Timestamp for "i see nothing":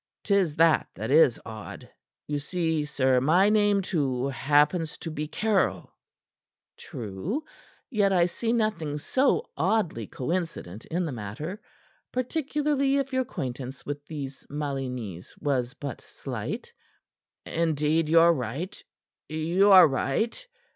8.11-8.97